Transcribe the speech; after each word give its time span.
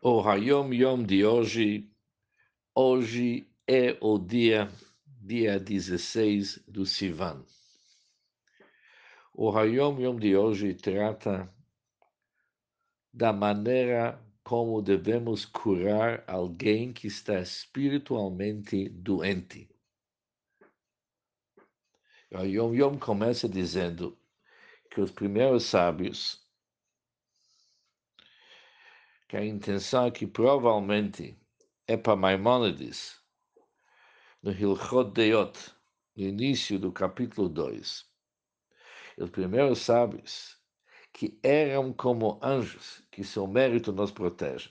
O 0.00 0.20
Hayom 0.20 0.72
Yom 0.72 1.02
de 1.02 1.24
hoje, 1.24 1.90
hoje 2.72 3.50
é 3.66 3.98
o 4.00 4.16
dia, 4.16 4.70
dia 5.04 5.58
16 5.58 6.62
do 6.68 6.86
Sivan. 6.86 7.44
O 9.34 9.50
Hayom 9.50 9.98
Yom 9.98 10.16
de 10.16 10.36
hoje 10.36 10.72
trata 10.72 11.52
da 13.12 13.32
maneira 13.32 14.24
como 14.44 14.80
devemos 14.80 15.44
curar 15.44 16.22
alguém 16.28 16.92
que 16.92 17.08
está 17.08 17.40
espiritualmente 17.40 18.88
doente. 18.90 19.68
O 22.30 22.44
Yom 22.44 22.72
Yom 22.72 22.98
começa 23.00 23.48
dizendo 23.48 24.16
que 24.92 25.00
os 25.00 25.10
primeiros 25.10 25.64
sábios 25.64 26.47
que 29.28 29.36
a 29.36 29.44
intenção 29.44 30.06
é 30.06 30.10
que 30.10 30.26
provavelmente 30.26 31.38
é 31.86 31.98
para 31.98 32.16
Maimonides, 32.16 33.20
no 34.42 34.50
Hilchot 34.50 35.10
Deot, 35.10 35.70
no 36.16 36.24
início 36.24 36.78
do 36.78 36.90
capítulo 36.90 37.46
2. 37.50 38.06
Os 39.18 39.30
primeiros 39.30 39.80
sábios, 39.80 40.58
que 41.12 41.38
eram 41.42 41.92
como 41.92 42.40
anjos, 42.42 43.02
que 43.10 43.22
seu 43.22 43.46
mérito 43.46 43.92
nos 43.92 44.10
protege, 44.10 44.70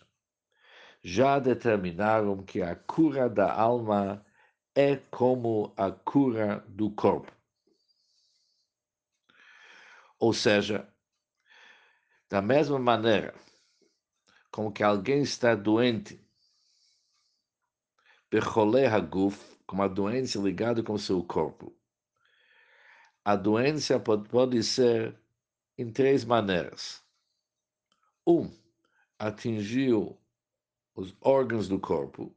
já 1.04 1.38
determinaram 1.38 2.44
que 2.44 2.64
a 2.64 2.76
cura 2.76 3.30
da 3.30 3.54
alma 3.54 4.26
é 4.74 4.96
como 4.96 5.72
a 5.78 5.92
cura 5.92 6.66
do 6.68 6.90
corpo. 6.90 7.32
Ou 10.18 10.34
seja, 10.34 10.92
da 12.28 12.42
mesma 12.42 12.80
maneira 12.80 13.36
como 14.58 14.72
que 14.72 14.82
alguém 14.82 15.22
está 15.22 15.54
doente, 15.54 16.20
com 19.68 19.76
uma 19.76 19.88
doença 19.88 20.40
ligada 20.40 20.82
com 20.82 20.94
o 20.94 21.00
seu 21.00 21.24
corpo. 21.24 21.78
A 23.24 23.36
doença 23.36 24.00
pode, 24.00 24.28
pode 24.28 24.64
ser 24.64 25.16
em 25.78 25.92
três 25.92 26.26
maneiras. 26.26 27.04
Um, 28.26 28.52
atingiu 29.20 30.20
os 30.96 31.16
órgãos 31.22 31.68
do 31.68 31.80
corpo. 31.80 32.36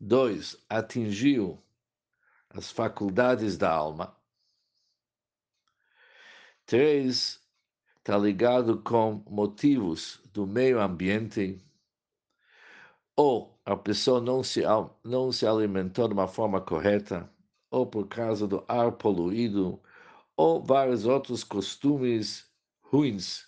Dois, 0.00 0.56
atingiu 0.68 1.62
as 2.50 2.72
faculdades 2.72 3.56
da 3.56 3.70
alma. 3.70 4.20
Três, 6.66 7.40
está 8.08 8.16
ligado 8.16 8.80
com 8.80 9.22
motivos 9.28 10.18
do 10.32 10.46
meio 10.46 10.80
ambiente, 10.80 11.62
ou 13.14 13.60
a 13.66 13.76
pessoa 13.76 14.18
não 14.18 14.42
se, 14.42 14.62
não 15.04 15.30
se 15.30 15.46
alimentou 15.46 16.08
de 16.08 16.14
uma 16.14 16.26
forma 16.26 16.58
correta, 16.58 17.30
ou 17.70 17.86
por 17.86 18.08
causa 18.08 18.48
do 18.48 18.64
ar 18.66 18.92
poluído, 18.92 19.78
ou 20.34 20.64
vários 20.64 21.04
outros 21.04 21.44
costumes 21.44 22.50
ruins 22.80 23.46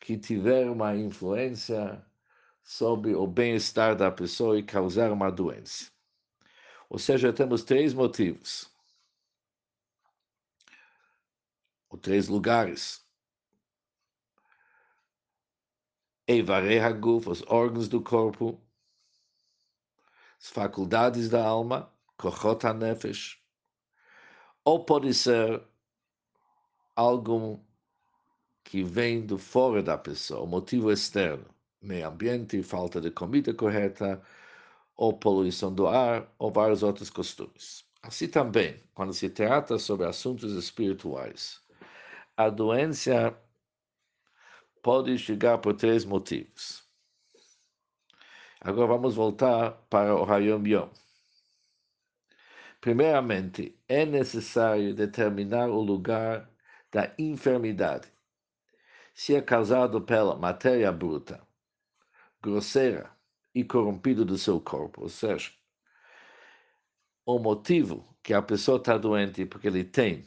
que 0.00 0.16
tiveram 0.16 0.72
uma 0.72 0.96
influência 0.96 2.02
sobre 2.62 3.14
o 3.14 3.26
bem-estar 3.26 3.94
da 3.94 4.10
pessoa 4.10 4.58
e 4.58 4.62
causaram 4.62 5.12
uma 5.12 5.30
doença. 5.30 5.92
Ou 6.88 6.98
seja, 6.98 7.34
temos 7.34 7.62
três 7.62 7.92
motivos, 7.92 8.72
ou 11.90 11.98
três 11.98 12.28
lugares 12.28 13.02
Eivarei 16.32 16.78
Haguf, 16.78 17.28
os 17.28 17.42
órgãos 17.46 17.88
do 17.88 18.00
corpo, 18.00 18.58
as 20.40 20.48
faculdades 20.48 21.28
da 21.28 21.44
alma, 21.44 21.92
Kochot 22.16 22.66
HaNefesh, 22.66 23.38
ou 24.64 24.84
pode 24.84 25.12
ser 25.12 25.62
algo 26.96 27.62
que 28.64 28.82
vem 28.82 29.26
do 29.26 29.36
fora 29.36 29.82
da 29.82 29.98
pessoa, 29.98 30.46
motivo 30.46 30.90
externo, 30.90 31.44
meio 31.82 32.08
ambiente, 32.08 32.62
falta 32.62 32.98
de 33.00 33.10
comida 33.10 33.52
correta, 33.52 34.22
ou 34.96 35.12
poluição 35.12 35.74
do 35.74 35.86
ar, 35.86 36.32
ou 36.38 36.50
vários 36.50 36.82
outros 36.82 37.10
costumes. 37.10 37.84
Assim 38.02 38.28
também, 38.28 38.82
quando 38.94 39.12
se 39.12 39.28
trata 39.28 39.78
sobre 39.78 40.06
assuntos 40.06 40.52
espirituais, 40.54 41.60
a 42.36 42.48
doença 42.48 43.36
pode 44.82 45.16
chegar 45.16 45.58
por 45.58 45.74
três 45.74 46.04
motivos. 46.04 46.82
Agora 48.60 48.88
vamos 48.88 49.14
voltar 49.14 49.72
para 49.88 50.14
o 50.14 50.30
Hayom 50.30 50.66
Yom. 50.66 50.90
Primeiramente, 52.80 53.80
é 53.88 54.04
necessário 54.04 54.94
determinar 54.94 55.68
o 55.68 55.80
lugar 55.80 56.50
da 56.90 57.14
enfermidade. 57.16 58.12
Se 59.14 59.36
é 59.36 59.40
causado 59.40 60.00
pela 60.02 60.36
matéria 60.36 60.90
bruta, 60.90 61.46
grosseira 62.42 63.10
e 63.54 63.62
corrompida 63.62 64.24
do 64.24 64.36
seu 64.36 64.60
corpo, 64.60 65.02
ou 65.02 65.08
seja, 65.08 65.52
o 67.24 67.38
motivo 67.38 68.16
que 68.22 68.34
a 68.34 68.42
pessoa 68.42 68.78
está 68.78 68.98
doente 68.98 69.46
porque 69.46 69.68
ele 69.68 69.84
tem 69.84 70.24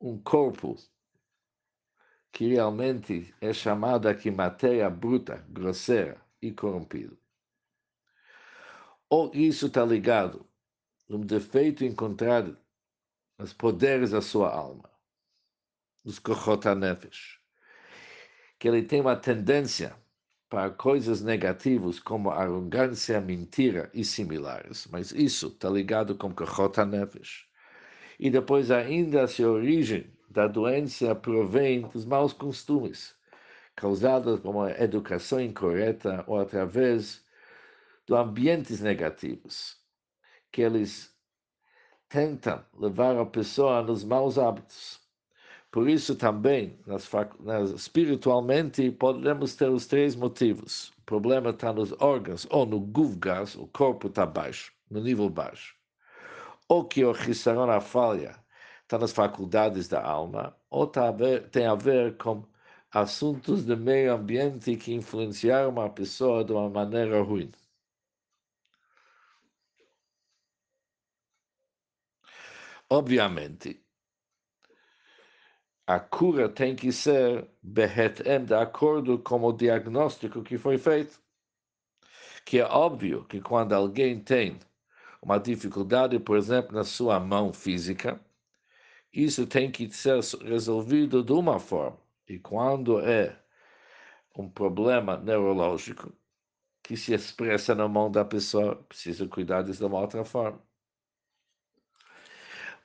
um 0.00 0.20
corpo 0.20 0.76
que 2.34 2.48
realmente 2.48 3.32
é 3.40 3.52
chamada 3.52 4.10
aqui 4.10 4.28
matéria 4.28 4.90
bruta, 4.90 5.46
grosseira 5.48 6.20
e 6.42 6.50
corrompida. 6.50 7.16
Ou 9.08 9.30
isso 9.32 9.68
está 9.68 9.84
ligado 9.84 10.44
num 11.08 11.20
defeito 11.20 11.84
encontrado 11.84 12.58
nos 13.38 13.52
poderes 13.52 14.10
da 14.10 14.20
sua 14.20 14.52
alma, 14.52 14.90
nos 16.04 16.20
nefesh, 16.76 17.40
que 18.58 18.66
ele 18.66 18.82
tem 18.82 19.00
uma 19.00 19.14
tendência 19.14 19.96
para 20.48 20.70
coisas 20.70 21.22
negativas 21.22 22.00
como 22.00 22.30
arrogância, 22.30 23.20
mentira 23.20 23.88
e 23.94 24.04
similares, 24.04 24.88
mas 24.90 25.12
isso 25.12 25.46
está 25.46 25.70
ligado 25.70 26.16
com 26.16 26.34
nefesh. 26.84 27.46
E 28.18 28.28
depois 28.28 28.72
ainda 28.72 29.28
se 29.28 29.44
origem 29.44 30.13
da 30.34 30.48
doença 30.48 31.14
provém 31.14 31.82
dos 31.82 32.04
maus 32.04 32.32
costumes, 32.32 33.14
causados 33.76 34.40
por 34.40 34.50
uma 34.50 34.70
educação 34.72 35.40
incorreta 35.40 36.24
ou 36.26 36.40
através 36.40 37.24
de 38.04 38.14
ambientes 38.14 38.80
negativos, 38.80 39.76
que 40.50 40.60
eles 40.60 41.14
tentam 42.08 42.64
levar 42.76 43.16
a 43.16 43.24
pessoa 43.24 43.80
nos 43.80 44.02
maus 44.02 44.36
hábitos. 44.36 45.00
Por 45.70 45.88
isso 45.88 46.16
também, 46.16 46.80
nas, 46.84 47.08
nas, 47.38 47.70
espiritualmente, 47.70 48.90
podemos 48.90 49.54
ter 49.54 49.70
os 49.70 49.86
três 49.86 50.16
motivos. 50.16 50.92
O 50.98 51.02
problema 51.02 51.50
está 51.50 51.72
nos 51.72 51.92
órgãos, 52.00 52.44
ou 52.50 52.66
no 52.66 52.80
guvgas, 52.80 53.54
o 53.54 53.68
corpo 53.68 54.08
está 54.08 54.26
baixo, 54.26 54.72
no 54.90 55.00
nível 55.00 55.28
baixo. 55.30 55.76
Ou 56.68 56.84
que 56.84 57.04
o 57.04 57.14
chissaron, 57.14 57.70
a 57.70 57.80
falha, 57.80 58.43
está 58.84 58.98
nas 58.98 59.12
faculdades 59.12 59.88
da 59.88 60.02
alma, 60.02 60.56
ou 60.70 60.86
tá 60.86 61.08
a 61.08 61.12
ver, 61.12 61.50
tem 61.50 61.66
a 61.66 61.74
ver 61.74 62.16
com 62.18 62.44
assuntos 62.92 63.64
de 63.64 63.76
meio 63.76 64.12
ambiente 64.14 64.76
que 64.76 64.94
influenciaram 64.94 65.70
uma 65.70 65.90
pessoa 65.90 66.44
de 66.44 66.52
uma 66.52 66.70
maneira 66.70 67.20
ruim. 67.22 67.50
Obviamente, 72.88 73.84
a 75.86 75.98
cura 76.00 76.48
tem 76.48 76.76
que 76.76 76.92
ser 76.92 77.48
behetem 77.62 78.44
de 78.44 78.54
acordo 78.54 79.18
com 79.18 79.42
o 79.42 79.52
diagnóstico 79.52 80.42
que 80.42 80.58
foi 80.58 80.78
feito. 80.78 81.22
Que 82.44 82.60
é 82.60 82.64
óbvio 82.64 83.24
que 83.26 83.40
quando 83.40 83.72
alguém 83.72 84.20
tem 84.22 84.58
uma 85.22 85.38
dificuldade, 85.38 86.18
por 86.20 86.36
exemplo, 86.36 86.74
na 86.74 86.84
sua 86.84 87.18
mão 87.20 87.52
física, 87.52 88.20
isso 89.14 89.46
tem 89.46 89.70
que 89.70 89.88
ser 89.92 90.18
resolvido 90.42 91.22
de 91.22 91.32
uma 91.32 91.60
forma. 91.60 91.98
E 92.28 92.38
quando 92.38 92.98
é 93.00 93.40
um 94.36 94.48
problema 94.48 95.16
neurológico 95.16 96.12
que 96.82 96.96
se 96.96 97.14
expressa 97.14 97.74
na 97.74 97.88
mão 97.88 98.10
da 98.10 98.24
pessoa, 98.24 98.76
precisa 98.76 99.26
cuidar 99.28 99.62
disso 99.62 99.78
de 99.78 99.84
uma 99.84 100.00
outra 100.00 100.24
forma. 100.24 100.60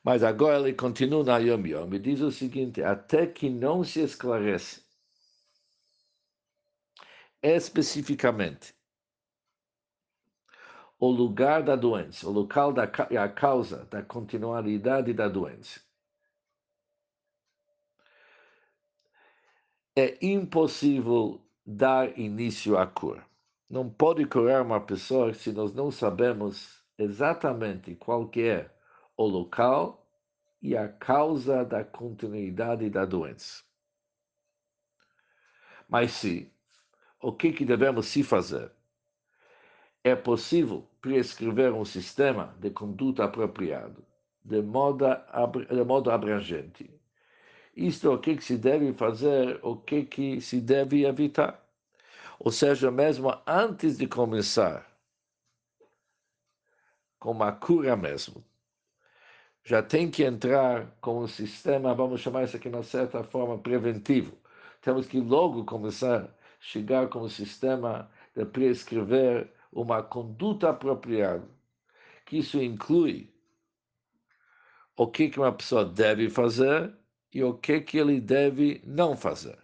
Mas 0.04 0.24
agora 0.24 0.60
ele 0.60 0.74
continua 0.74 1.24
na 1.24 1.38
Yom 1.40 1.66
Yom 1.66 1.94
e 1.94 2.00
diz 2.00 2.22
o 2.22 2.32
seguinte: 2.32 2.82
até 2.84 3.26
que 3.26 3.50
não 3.50 3.84
se 3.84 4.00
esclarece 4.02 4.84
especificamente 7.42 8.76
o 11.00 11.10
lugar 11.10 11.64
da 11.64 11.76
doença, 11.76 12.28
o 12.28 12.32
local 12.32 12.74
da 12.74 12.84
a 12.84 13.30
causa 13.30 13.86
da 13.86 14.04
continuidade 14.04 15.14
da 15.14 15.28
doença. 15.28 15.89
É 20.00 20.18
impossível 20.22 21.42
dar 21.66 22.18
início 22.18 22.78
à 22.78 22.88
cura. 22.88 23.26
Não 23.70 23.90
pode 23.90 24.26
curar 24.26 24.62
uma 24.62 24.80
pessoa 24.80 25.34
se 25.34 25.52
nós 25.52 25.74
não 25.74 25.92
sabemos 25.92 26.82
exatamente 26.98 27.96
qual 27.96 28.30
que 28.30 28.44
é 28.44 28.72
o 29.18 29.26
local 29.26 30.10
e 30.62 30.76
a 30.76 30.88
causa 30.88 31.66
da 31.66 31.84
continuidade 31.84 32.90
da 32.90 33.04
doença. 33.04 33.62
Mas 35.88 36.12
sim, 36.12 36.50
o 37.22 37.34
que, 37.34 37.52
que 37.52 37.66
devemos 37.66 38.08
se 38.08 38.24
fazer? 38.24 38.72
É 40.02 40.16
possível 40.16 40.88
prescrever 41.02 41.74
um 41.74 41.84
sistema 41.84 42.56
de 42.58 42.70
conduta 42.70 43.26
apropriado, 43.26 44.06
de 44.46 44.62
modo, 44.62 45.06
de 45.70 45.84
modo 45.84 46.10
abrangente. 46.10 46.99
Isto 47.80 48.08
é 48.08 48.10
o 48.14 48.20
que, 48.20 48.36
que 48.36 48.44
se 48.44 48.58
deve 48.58 48.92
fazer, 48.92 49.58
o 49.64 49.78
que, 49.78 50.04
que 50.04 50.42
se 50.42 50.60
deve 50.60 51.06
evitar. 51.06 51.64
Ou 52.38 52.52
seja, 52.52 52.92
mesmo 52.92 53.34
antes 53.48 53.98
de 53.98 54.06
começar 54.06 54.86
com 57.18 57.32
uma 57.32 57.54
cura 57.54 57.96
mesmo, 57.96 58.44
já 59.64 59.82
tem 59.82 60.12
que 60.12 60.24
entrar 60.24 60.92
com 61.00 61.20
um 61.20 61.28
sistema, 61.28 61.96
vamos 61.96 62.20
chamar 62.20 62.44
isso 62.44 62.58
aqui 62.58 62.70
de 62.70 62.76
uma 62.76 62.84
certa 62.84 63.24
forma, 63.24 63.58
preventivo. 63.58 64.38
Temos 64.82 65.08
que 65.08 65.22
logo 65.22 65.64
começar 65.64 66.24
a 66.24 66.30
chegar 66.60 67.08
com 67.08 67.22
um 67.22 67.30
sistema 67.30 68.12
de 68.36 68.46
prescrever 68.46 69.54
uma 69.72 70.04
conduta 70.04 70.72
apropriada, 70.72 71.48
que 72.26 72.40
isso 72.40 72.62
inclui 72.62 73.34
o 74.98 75.08
que 75.08 75.32
uma 75.38 75.54
pessoa 75.54 75.86
deve 75.86 76.30
fazer 76.30 76.99
e 77.34 77.44
o 77.44 77.54
que, 77.54 77.82
que 77.82 77.98
ele 77.98 78.20
deve 78.20 78.82
não 78.86 79.16
fazer. 79.16 79.58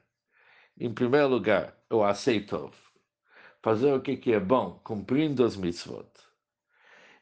Em 0.80 0.94
primeiro 0.94 1.28
lugar, 1.30 1.76
o 1.90 2.04
aceito 2.04 2.72
fazer 3.62 3.94
o 3.94 4.02
que, 4.02 4.16
que 4.18 4.34
é 4.34 4.40
bom, 4.40 4.80
cumprindo 4.84 5.44
as 5.44 5.56
mitzvot. 5.56 6.08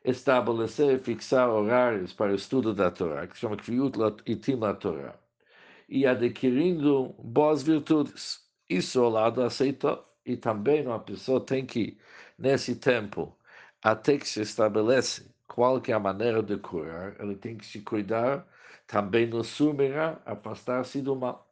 Estabelecer 0.03 0.95
e 0.95 0.99
fixar 0.99 1.49
horários 1.49 2.11
para 2.11 2.33
o 2.33 2.35
estudo 2.35 2.73
da 2.73 2.91
Torá, 2.91 3.25
que 3.27 3.35
se 3.35 3.41
chama 3.41 3.55
Kviut 3.55 3.97
Itim 4.25 4.59
Torá, 4.79 5.17
e 5.87 6.05
adquirindo 6.05 7.15
boas 7.19 7.63
virtudes. 7.63 8.41
Isso 8.69 9.01
ao 9.01 9.09
lado 9.09 9.41
aceitou. 9.41 10.05
E 10.25 10.37
também 10.37 10.85
uma 10.85 10.99
pessoa 10.99 11.39
tem 11.45 11.65
que 11.65 11.97
nesse 12.37 12.75
tempo, 12.75 13.37
até 13.81 14.17
que 14.17 14.27
se 14.27 14.41
estabelece 14.41 15.32
qual 15.53 15.79
que 15.79 15.91
é 15.91 15.95
a 15.95 15.99
maneira 15.99 16.41
de 16.41 16.57
curar, 16.57 17.15
ele 17.21 17.35
tem 17.35 17.55
que 17.57 17.65
se 17.65 17.81
cuidar 17.81 18.47
também 18.87 19.27
no 19.27 19.43
sumirá, 19.43 20.19
afastar-se 20.25 20.99
do 21.01 21.15
mal. 21.15 21.47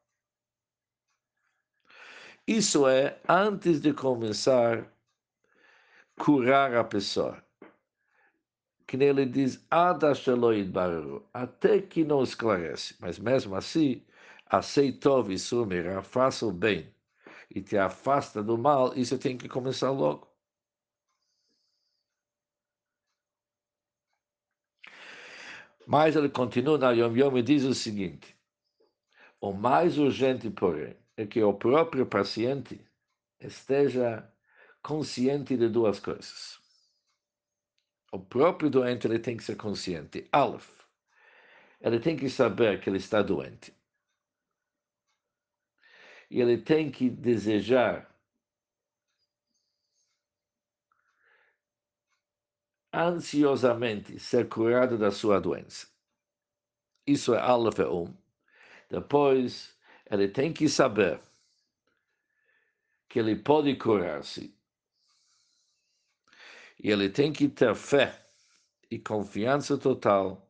Isso 2.47 2.87
é 2.87 3.21
antes 3.29 3.79
de 3.79 3.93
começar 3.93 4.91
curar 6.17 6.75
a 6.75 6.83
pessoa. 6.83 7.43
Que 8.87 8.97
ele 8.97 9.25
diz, 9.25 9.65
até 11.33 11.81
que 11.81 12.03
não 12.03 12.23
esclarece. 12.23 12.95
Mas 12.99 13.19
mesmo 13.19 13.55
assim, 13.55 14.03
aceitou 14.47 15.31
e 15.31 15.37
sumirá, 15.37 16.01
faça 16.01 16.45
o 16.47 16.51
bem 16.51 16.91
e 17.51 17.61
te 17.61 17.77
afasta 17.77 18.41
do 18.41 18.57
mal, 18.57 18.95
isso 18.97 19.17
tem 19.19 19.37
que 19.37 19.47
começar 19.47 19.91
logo. 19.91 20.30
Mas 25.91 26.15
ele 26.15 26.29
continua 26.29 26.77
na 26.77 26.91
Yom 26.91 27.17
Yom 27.17 27.37
e 27.37 27.43
diz 27.43 27.65
o 27.65 27.75
seguinte: 27.75 28.33
o 29.41 29.51
mais 29.51 29.97
urgente, 29.97 30.49
porém, 30.49 30.95
é 31.17 31.25
que 31.25 31.43
o 31.43 31.53
próprio 31.53 32.05
paciente 32.05 32.79
esteja 33.41 34.25
consciente 34.81 35.57
de 35.57 35.67
duas 35.67 35.99
coisas. 35.99 36.57
O 38.09 38.19
próprio 38.19 38.69
doente 38.69 39.05
ele 39.05 39.19
tem 39.19 39.35
que 39.35 39.43
ser 39.43 39.57
consciente. 39.57 40.25
Aleph, 40.31 40.71
ele 41.81 41.99
tem 41.99 42.15
que 42.15 42.29
saber 42.29 42.79
que 42.79 42.89
ele 42.89 42.97
está 42.97 43.21
doente. 43.21 43.75
E 46.29 46.39
ele 46.39 46.57
tem 46.57 46.89
que 46.89 47.09
desejar 47.09 48.10
ansiosamente 52.93 54.19
ser 54.19 54.49
curado 54.49 54.97
da 54.97 55.11
sua 55.11 55.39
doença. 55.39 55.87
Isso 57.05 57.33
é 57.33 57.39
Aleph 57.39 57.79
e 57.79 57.85
Um. 57.85 58.13
Depois, 58.89 59.75
ele 60.09 60.27
tem 60.27 60.51
que 60.51 60.67
saber 60.67 61.19
que 63.07 63.19
ele 63.19 63.35
pode 63.35 63.75
curar-se. 63.75 64.53
E 66.79 66.89
ele 66.89 67.09
tem 67.09 67.31
que 67.31 67.47
ter 67.47 67.75
fé 67.75 68.25
e 68.89 68.99
confiança 68.99 69.77
total 69.77 70.47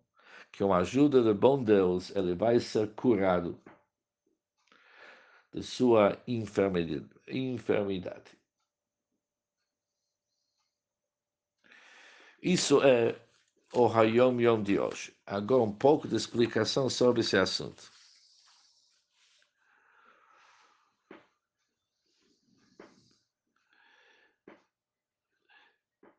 que 0.51 0.63
com 0.63 0.73
a 0.73 0.79
ajuda 0.79 1.21
do 1.21 1.33
bom 1.33 1.63
Deus 1.63 2.13
ele 2.15 2.35
vai 2.35 2.59
ser 2.59 2.93
curado 2.93 3.59
de 5.53 5.63
sua 5.63 6.17
enfermidade. 6.27 8.40
Isso 12.41 12.81
é 12.81 13.15
o 13.71 13.87
Hayom 13.87 14.41
Yom 14.41 14.63
de 14.63 14.79
hoje. 14.79 15.13
Agora 15.27 15.61
um 15.61 15.71
pouco 15.71 16.07
de 16.07 16.15
explicação 16.15 16.89
sobre 16.89 17.21
esse 17.21 17.37
assunto. 17.37 17.91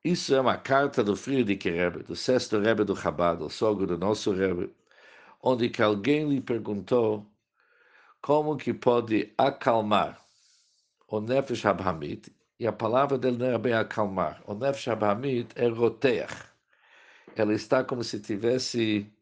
Isso 0.04 0.34
é 0.34 0.40
uma 0.40 0.56
carta 0.56 1.02
do 1.02 1.16
Friedrich 1.16 1.68
Rebbe, 1.68 2.02
do 2.04 2.14
sexto 2.16 2.58
Rebbe 2.58 2.84
do 2.84 2.96
Chabad, 2.96 3.42
o 3.42 3.48
sogro 3.48 3.86
do 3.86 3.98
nosso 3.98 4.32
Rebbe, 4.32 4.72
onde 5.40 5.68
que 5.70 5.82
alguém 5.82 6.28
lhe 6.28 6.40
perguntou 6.40 7.26
como 8.20 8.56
que 8.56 8.72
pode 8.72 9.32
acalmar 9.36 10.20
o 11.08 11.20
Nefesh 11.20 11.66
Abhamit 11.66 12.32
e 12.62 12.66
a 12.68 12.72
palavra 12.72 13.18
dele 13.18 13.38
não 13.38 13.46
é 13.46 13.58
bem 13.58 13.72
acalmar. 13.72 14.40
O 14.46 14.54
Nefesh 14.54 14.86
Abhamid 14.86 15.48
é 15.56 15.66
roteach. 15.66 16.32
Ela 17.34 17.54
está 17.54 17.82
como 17.82 18.04
se 18.04 18.20
tivesse 18.20 19.12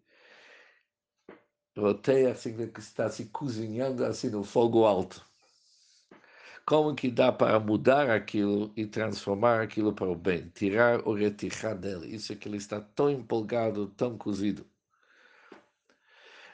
roteia 1.74 2.34
significa 2.34 2.74
que 2.74 2.80
está 2.80 3.08
se 3.08 3.24
cozinhando 3.30 4.04
assim 4.04 4.28
no 4.28 4.44
fogo 4.44 4.84
alto. 4.84 5.24
Como 6.66 6.94
que 6.94 7.10
dá 7.10 7.32
para 7.32 7.58
mudar 7.58 8.10
aquilo 8.10 8.70
e 8.76 8.84
transformar 8.84 9.62
aquilo 9.62 9.94
para 9.94 10.10
o 10.10 10.14
bem? 10.14 10.50
Tirar 10.50 11.00
o 11.08 11.14
retirar 11.14 11.74
dele. 11.74 12.14
Isso 12.14 12.34
é 12.34 12.36
que 12.36 12.46
ele 12.46 12.58
está 12.58 12.78
tão 12.78 13.08
empolgado, 13.08 13.86
tão 13.96 14.18
cozido. 14.18 14.66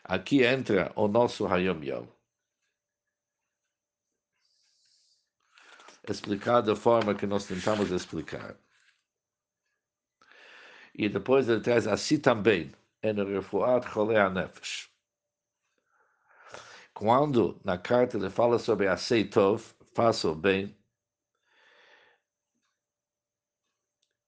Aqui 0.05 0.45
entra 0.45 0.93
o 0.95 1.09
nosso 1.09 1.49
Hayom 1.49 1.83
Yom. 1.83 2.15
Explicar 6.12 6.60
da 6.60 6.76
forma 6.76 7.14
que 7.14 7.26
nós 7.26 7.46
tentamos 7.46 7.90
explicar. 7.90 8.56
E 10.94 11.08
depois 11.08 11.48
ele 11.48 11.60
traz 11.60 11.86
assim 11.86 12.18
também, 12.18 12.72
em 13.02 13.12
Refuat 13.12 13.86
Cholea 13.88 14.30
Nefesh. 14.30 14.90
Quando 16.94 17.60
na 17.64 17.76
carta 17.76 18.16
ele 18.16 18.30
fala 18.30 18.58
sobre 18.58 18.88
aceitov, 18.88 19.62
faça 19.94 20.28
o 20.28 20.34
bem, 20.34 20.75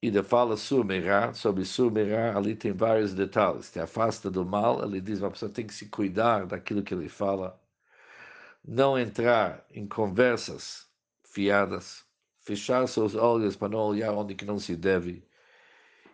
e 0.03 0.09
ele 0.09 0.23
fala 0.23 0.57
sumirá, 0.57 1.33
sobre 1.35 1.65
sumirá, 1.65 2.37
ali 2.37 2.55
tem 2.55 2.73
vários 2.73 3.15
detalhes. 3.15 3.71
Te 3.71 3.81
afasta 3.81 4.31
do 4.31 4.45
mal, 4.45 4.85
ele 4.85 5.01
diz 5.01 5.19
que 5.19 5.25
a 5.25 5.31
pessoa 5.31 5.51
tem 5.51 5.67
que 5.67 5.75
se 5.75 5.89
cuidar 5.89 6.47
daquilo 6.47 6.83
que 6.83 6.95
ele 6.95 7.09
fala, 7.09 7.61
não 8.65 8.99
entrar 8.99 9.67
em 9.71 9.87
conversas 9.89 10.88
fiadas, 11.39 12.05
fechar 12.41 12.89
seus 12.89 13.15
olhos 13.15 13.55
para 13.55 13.69
não 13.69 13.79
olhar 13.79 14.13
onde 14.13 14.35
que 14.35 14.45
não 14.45 14.59
se 14.59 14.75
deve, 14.75 15.25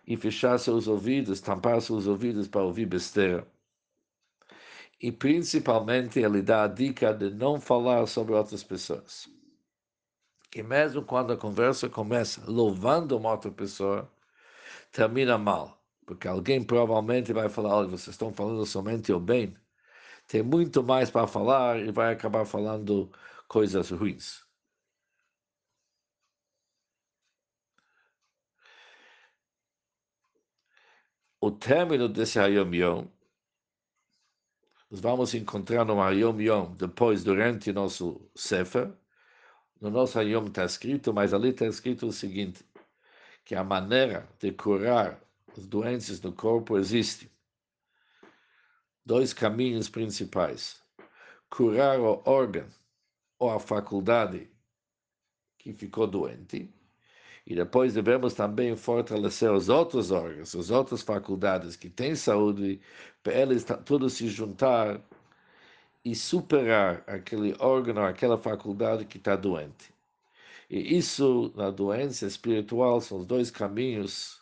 e 0.05 0.15
fechar 0.15 0.59
seus 0.59 0.87
ouvidos, 0.87 1.41
tampar 1.41 1.81
seus 1.81 2.05
ouvidos 2.05 2.47
para 2.47 2.61
ouvir 2.61 2.85
besteira. 2.85 3.47
E 5.01 5.11
principalmente 5.11 6.19
ele 6.19 6.43
dá 6.43 6.65
a 6.65 6.67
dica 6.67 7.11
de 7.11 7.31
não 7.31 7.59
falar 7.59 8.05
sobre 8.05 8.35
outras 8.35 8.63
pessoas. 8.63 9.27
Que 10.51 10.61
mesmo 10.61 11.03
quando 11.03 11.33
a 11.33 11.37
conversa 11.37 11.89
começa 11.89 12.43
louvando 12.45 13.17
uma 13.17 13.31
outra 13.31 13.49
pessoa, 13.49 14.07
termina 14.91 15.39
mal. 15.39 15.83
Porque 16.05 16.27
alguém 16.27 16.63
provavelmente 16.63 17.33
vai 17.33 17.49
falar, 17.49 17.77
olha, 17.77 17.87
vocês 17.87 18.13
estão 18.13 18.31
falando 18.31 18.63
somente 18.63 19.11
o 19.11 19.19
bem. 19.19 19.57
Tem 20.27 20.43
muito 20.43 20.83
mais 20.83 21.09
para 21.09 21.25
falar 21.25 21.79
e 21.79 21.91
vai 21.91 22.13
acabar 22.13 22.45
falando 22.45 23.11
coisas 23.47 23.89
ruins. 23.89 24.44
O 31.45 31.51
término 31.51 32.09
desse 32.09 32.39
Hayom 32.39 32.73
Yom, 32.73 33.07
nós 34.89 34.99
vamos 34.99 35.35
encontrar 35.35 35.85
no 35.85 36.01
Hayom 36.01 36.41
Yom, 36.41 36.75
depois, 36.75 37.23
durante 37.23 37.71
nosso 37.71 38.27
Sefer, 38.33 38.91
no 39.79 39.91
nosso 39.91 40.17
Ayom 40.17 40.47
está 40.47 40.65
escrito, 40.65 41.13
mas 41.13 41.35
ali 41.35 41.49
está 41.49 41.67
escrito 41.67 42.07
o 42.07 42.11
seguinte, 42.11 42.65
que 43.43 43.53
a 43.53 43.63
maneira 43.63 44.27
de 44.39 44.51
curar 44.53 45.23
as 45.55 45.67
doenças 45.67 46.19
no 46.19 46.33
corpo 46.33 46.79
existe. 46.79 47.31
Dois 49.05 49.31
caminhos 49.31 49.87
principais. 49.87 50.81
Curar 51.47 51.99
o 51.99 52.23
órgão 52.25 52.67
ou 53.37 53.51
a 53.51 53.59
faculdade 53.59 54.49
que 55.59 55.73
ficou 55.73 56.07
doente, 56.07 56.73
e 57.45 57.53
depois 57.55 57.93
devemos 57.93 58.33
também 58.33 58.75
fortalecer 58.75 59.51
os 59.51 59.69
outros 59.69 60.09
órgãos, 60.11 60.55
as 60.55 60.71
outras 60.71 61.01
faculdades 61.03 61.75
que 61.75 61.89
têm 61.89 62.15
saúde, 62.15 62.81
para 63.21 63.33
eles 63.33 63.65
tudo 63.85 64.09
se 64.09 64.27
juntar 64.27 64.99
e 66.03 66.15
superar 66.15 67.03
aquele 67.07 67.55
órgão, 67.59 68.03
aquela 68.03 68.37
faculdade 68.37 69.05
que 69.05 69.17
está 69.17 69.35
doente. 69.35 69.93
E 70.69 70.97
isso, 70.97 71.53
na 71.55 71.69
doença 71.69 72.25
espiritual, 72.25 72.99
são 72.99 73.19
os 73.19 73.25
dois 73.25 73.51
caminhos, 73.51 74.41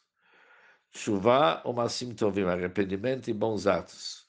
chuva 0.91 1.61
ou 1.65 1.73
massim 1.73 2.13
tovim, 2.13 2.43
arrependimento 2.43 3.29
e 3.29 3.33
bons 3.33 3.67
atos, 3.67 4.25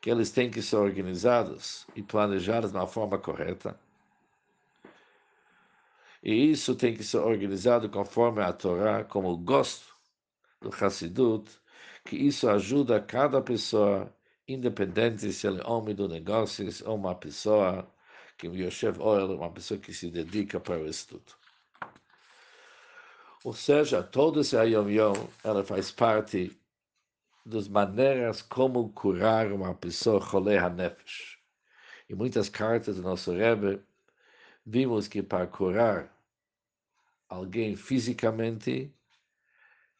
que 0.00 0.10
eles 0.10 0.30
têm 0.32 0.50
que 0.50 0.62
ser 0.62 0.76
organizados 0.76 1.86
e 1.94 2.02
planejados 2.02 2.72
de 2.72 2.76
uma 2.76 2.88
forma 2.88 3.18
correta 3.18 3.78
e 6.22 6.50
isso 6.50 6.74
tem 6.74 6.94
que 6.94 7.04
ser 7.04 7.18
organizado 7.18 7.88
conforme 7.88 8.42
a 8.42 8.52
Torá, 8.52 9.04
como 9.04 9.36
gosto 9.36 9.94
do 10.60 10.70
Hassidut, 10.70 11.48
que 12.04 12.16
isso 12.16 12.48
ajuda 12.48 13.00
cada 13.00 13.40
pessoa, 13.40 14.12
independente 14.46 15.32
se 15.32 15.46
ele 15.46 15.60
é 15.60 15.66
homem 15.66 15.94
do 15.94 16.08
negócios 16.08 16.80
ou 16.82 16.96
uma 16.96 17.14
pessoa 17.14 17.88
que 18.36 18.46
Yoshev 18.46 19.00
Oil, 19.00 19.36
uma 19.36 19.50
pessoa 19.50 19.78
que 19.78 19.92
se 19.92 20.10
dedica 20.10 20.60
para 20.60 20.78
o 20.78 20.86
estudo. 20.86 21.32
Ou 23.44 23.52
seja, 23.52 24.02
todo 24.02 24.40
esse 24.40 24.56
Ayom 24.56 24.88
Yom, 24.88 25.14
ela 25.44 25.64
faz 25.64 25.90
parte 25.90 26.56
das 27.44 27.68
maneiras 27.68 28.42
como 28.42 28.92
curar 28.92 29.52
uma 29.52 29.74
pessoa 29.74 30.20
Cholei 30.20 30.58
HaNefesh. 30.58 31.38
Em 32.10 32.14
muitas 32.14 32.48
cartas 32.48 32.96
do 32.96 33.02
nosso 33.02 33.32
Rebbe, 33.32 33.82
vimos 34.68 35.08
que 35.08 35.22
para 35.22 35.46
curar 35.46 36.14
alguém 37.26 37.74
fisicamente, 37.74 38.94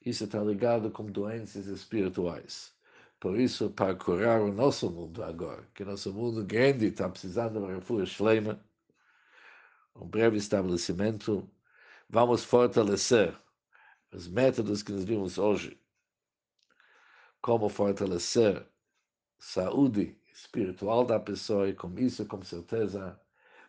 isso 0.05 0.25
está 0.25 0.43
ligado 0.43 0.91
com 0.91 1.07
doenças 1.07 1.67
espirituais. 1.67 2.75
Por 3.19 3.41
isso, 3.41 3.71
para 3.71 3.95
curar 3.95 4.43
o 4.43 4.53
nosso 4.53 4.91
mundo 4.91 5.25
agora, 5.25 5.67
que 5.75 5.85
nosso 5.85 6.13
mundo 6.13 6.45
grande 6.45 6.87
está 6.87 7.09
precisando 7.09 7.55
de 7.55 7.59
uma 7.59 7.75
refúgio 7.75 8.07
Shleima, 8.07 8.63
um 9.97 10.07
breve 10.07 10.37
estabelecimento, 10.37 11.51
vamos 12.09 12.45
fortalecer 12.45 13.35
os 14.13 14.29
métodos 14.29 14.83
que 14.83 14.93
nós 14.93 15.05
vimos 15.05 15.39
hoje, 15.39 15.81
como 17.41 17.71
fortalecer 17.71 18.67
saúde 19.39 20.15
espiritual 20.31 21.07
da 21.07 21.19
pessoa, 21.19 21.71
e 21.71 21.75
com 21.75 21.99
isso, 21.99 22.27
com 22.27 22.43
certeza, 22.43 23.19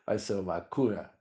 vai 0.10 0.18
ser 0.18 0.34
uma 0.34 0.60
cura, 0.60 1.14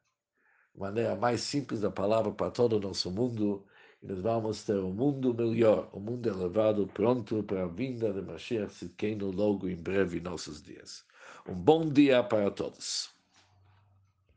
maneira 0.74 1.14
mais 1.14 1.42
simples 1.42 1.82
da 1.82 1.90
palavra 1.90 2.32
para 2.32 2.50
todo 2.50 2.78
o 2.78 2.80
nosso 2.80 3.10
mundo, 3.10 3.66
e 4.02 4.06
nós 4.06 4.22
vamos 4.22 4.64
ter 4.64 4.78
um 4.78 4.90
mundo 4.90 5.34
melhor, 5.34 5.90
um 5.92 6.00
mundo 6.00 6.26
elevado, 6.26 6.86
pronto 6.86 7.42
para 7.42 7.64
a 7.64 7.68
vinda 7.68 8.10
de 8.14 8.22
Mashiach 8.22 8.72
Sidkenu 8.72 9.30
logo 9.30 9.68
em 9.68 9.76
breve 9.76 10.20
nossos 10.20 10.62
dias. 10.62 11.04
Um 11.46 11.54
bom 11.54 11.86
dia 11.86 12.24
para 12.24 12.50
todos. 12.50 13.17